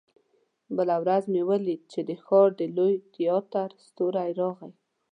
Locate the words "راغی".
4.39-4.73